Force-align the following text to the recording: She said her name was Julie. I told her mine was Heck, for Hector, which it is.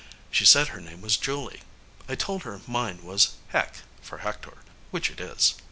She 0.31 0.45
said 0.45 0.69
her 0.69 0.81
name 0.81 1.01
was 1.01 1.15
Julie. 1.15 1.61
I 2.09 2.15
told 2.15 2.41
her 2.41 2.61
mine 2.65 3.03
was 3.03 3.33
Heck, 3.49 3.83
for 4.01 4.17
Hector, 4.17 4.57
which 4.89 5.11
it 5.11 5.19
is. 5.21 5.53